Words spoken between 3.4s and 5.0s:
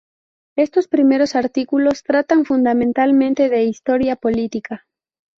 de historia política.